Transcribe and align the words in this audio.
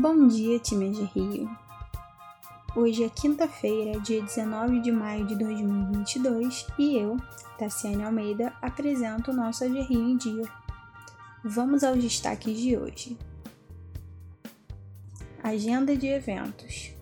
Bom 0.00 0.28
dia, 0.28 0.60
time 0.60 0.92
de 0.92 1.02
Rio! 1.02 1.50
Hoje 2.76 3.02
é 3.02 3.08
quinta-feira, 3.08 3.98
dia 3.98 4.22
19 4.22 4.80
de 4.80 4.92
maio 4.92 5.26
de 5.26 5.34
2022 5.34 6.68
e 6.78 6.96
eu, 6.98 7.16
Tassiane 7.58 8.04
Almeida, 8.04 8.54
apresento 8.62 9.32
o 9.32 9.34
nosso 9.34 9.64
AG 9.64 9.80
Rio 9.80 10.08
em 10.08 10.16
Dia. 10.16 10.44
Vamos 11.42 11.82
aos 11.82 12.00
destaques 12.00 12.56
de 12.56 12.76
hoje. 12.76 13.18
Agenda 15.42 15.96
de 15.96 16.06
eventos. 16.06 16.92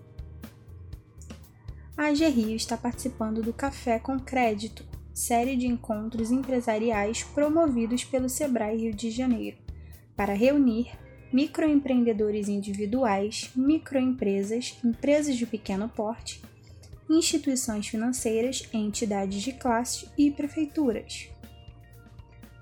A 1.98 2.06
AG 2.06 2.26
Rio 2.28 2.56
está 2.56 2.78
participando 2.78 3.42
do 3.42 3.52
Café 3.52 3.98
com 3.98 4.18
Crédito, 4.18 4.82
série 5.12 5.54
de 5.54 5.66
encontros 5.66 6.30
empresariais 6.30 7.22
promovidos 7.22 8.04
pelo 8.04 8.30
Sebrae 8.30 8.79
Rio 8.79 8.94
de 8.94 9.10
Janeiro, 9.10 9.58
para 10.16 10.32
reunir 10.32 10.88
microempreendedores 11.32 12.48
individuais, 12.48 13.50
microempresas, 13.54 14.79
empresas 14.85 15.36
de 15.36 15.46
pequeno 15.46 15.89
porte, 15.89 16.43
instituições 17.08 17.89
financeiras, 17.89 18.68
entidades 18.72 19.43
de 19.43 19.52
classe 19.52 20.08
e 20.16 20.30
prefeituras. 20.30 21.29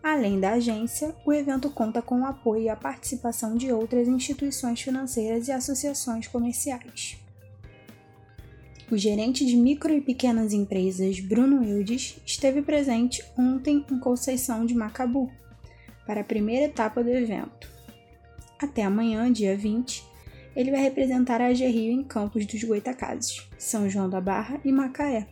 Além 0.02 0.38
da 0.38 0.52
agência, 0.52 1.14
o 1.24 1.32
evento 1.32 1.70
conta 1.70 2.02
com 2.02 2.20
o 2.20 2.26
apoio 2.26 2.64
e 2.64 2.68
a 2.68 2.76
participação 2.76 3.56
de 3.56 3.72
outras 3.72 4.06
instituições 4.06 4.82
financeiras 4.82 5.48
e 5.48 5.52
associações 5.52 6.28
comerciais. 6.28 7.16
O 8.90 8.98
gerente 8.98 9.46
de 9.46 9.56
micro 9.56 9.94
e 9.94 10.02
pequenas 10.02 10.52
empresas, 10.52 11.18
Bruno 11.20 11.64
Eudes, 11.64 12.20
esteve 12.26 12.60
presente 12.60 13.24
ontem 13.36 13.82
em 13.90 13.98
Conceição 13.98 14.66
de 14.66 14.74
Macabu, 14.74 15.30
para 16.06 16.20
a 16.20 16.24
primeira 16.24 16.66
etapa 16.66 17.02
do 17.02 17.08
evento. 17.08 17.73
Até 18.58 18.82
amanhã, 18.82 19.30
dia 19.32 19.56
20, 19.56 20.04
ele 20.54 20.70
vai 20.70 20.80
representar 20.80 21.40
a 21.40 21.48
Rio 21.48 21.92
em 21.92 22.04
Campos 22.04 22.46
dos 22.46 22.62
Goitacazes, 22.62 23.48
São 23.58 23.88
João 23.90 24.08
da 24.08 24.20
Barra 24.20 24.60
e 24.64 24.70
Macaé. 24.70 25.26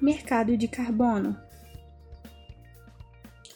Mercado 0.00 0.56
de 0.56 0.66
carbono. 0.66 1.36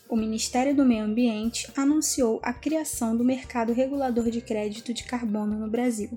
O 0.09 0.15
Ministério 0.15 0.75
do 0.75 0.85
Meio 0.85 1.05
Ambiente 1.05 1.69
anunciou 1.77 2.39
a 2.41 2.53
criação 2.53 3.17
do 3.17 3.25
mercado 3.25 3.73
regulador 3.73 4.31
de 4.31 4.41
crédito 4.41 4.95
de 4.95 5.03
carbono 5.03 5.59
no 5.59 5.69
Brasil. 5.69 6.17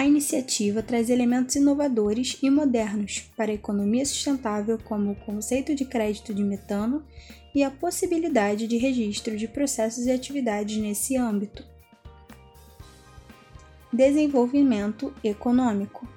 A 0.00 0.06
iniciativa 0.06 0.82
traz 0.82 1.10
elementos 1.10 1.56
inovadores 1.56 2.38
e 2.42 2.48
modernos 2.48 3.30
para 3.36 3.50
a 3.50 3.54
economia 3.54 4.06
sustentável, 4.06 4.78
como 4.82 5.10
o 5.10 5.14
conceito 5.14 5.74
de 5.74 5.84
crédito 5.84 6.32
de 6.32 6.42
metano 6.42 7.04
e 7.54 7.62
a 7.62 7.70
possibilidade 7.70 8.66
de 8.66 8.78
registro 8.78 9.36
de 9.36 9.46
processos 9.46 10.06
e 10.06 10.10
atividades 10.10 10.78
nesse 10.78 11.18
âmbito. 11.18 11.62
Desenvolvimento 13.92 15.12
econômico. 15.22 16.08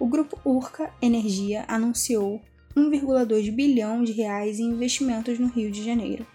O 0.00 0.06
grupo 0.06 0.40
Urca 0.42 0.90
Energia 1.02 1.66
anunciou 1.68 2.40
1,2 2.74 3.52
bilhão 3.52 4.02
de 4.02 4.12
reais 4.12 4.58
em 4.58 4.70
investimentos 4.70 5.38
no 5.38 5.48
Rio 5.48 5.70
de 5.70 5.84
Janeiro, 5.84 6.26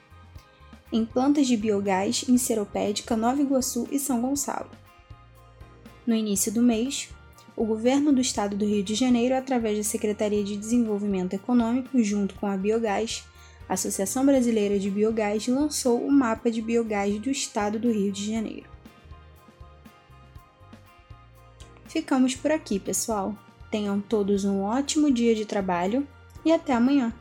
em 0.94 1.03
plantas 1.03 1.48
de 1.48 1.58
biogás 1.58 2.23
em 2.30 2.38
Seropédica, 2.38 3.18
Nova 3.18 3.42
Iguaçu 3.42 3.88
e 3.92 3.98
São 3.98 4.22
Gonçalo. 4.22 4.70
No 6.08 6.16
início 6.16 6.53
do 6.53 6.61
mês, 6.61 7.09
o 7.53 7.66
governo 7.66 8.13
do 8.13 8.22
estado 8.22 8.55
do 8.55 8.66
Rio 8.66 8.81
de 8.81 8.95
Janeiro, 8.95 9.36
através 9.36 9.77
da 9.77 9.83
Secretaria 9.83 10.41
de 10.41 10.55
Desenvolvimento 10.55 11.33
Econômico, 11.33 12.02
junto 12.02 12.33
com 12.36 12.47
a 12.47 12.55
Biogás, 12.55 13.25
a 13.67 13.73
Associação 13.73 14.25
Brasileira 14.25 14.80
de 14.80 14.89
Biogás 14.89 15.45
lançou 15.50 16.02
o 16.02 16.09
mapa 16.09 16.50
de 16.50 16.62
biogás 16.62 17.19
do 17.19 17.29
estado 17.29 17.78
do 17.78 17.91
Rio 17.91 18.09
de 18.09 18.31
Janeiro. 18.31 18.69
Ficamos 21.90 22.34
por 22.34 22.51
aqui, 22.51 22.79
pessoal. 22.79 23.35
Tenham 23.69 24.00
todos 24.00 24.45
um 24.45 24.62
ótimo 24.62 25.12
dia 25.12 25.35
de 25.35 25.44
trabalho 25.44 26.07
e 26.45 26.53
até 26.53 26.72
amanhã! 26.72 27.13